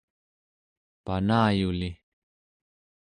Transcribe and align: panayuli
panayuli 1.05 1.89